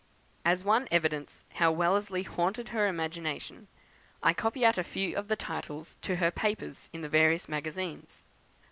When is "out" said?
4.65-4.79